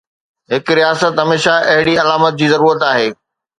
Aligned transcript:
هڪ 0.51 0.65
رياست 0.77 1.13
هميشه 1.21 1.55
اهڙي 1.73 1.95
علامت 2.03 2.33
جي 2.39 2.47
ضرورت 2.53 2.81
آهي. 2.91 3.09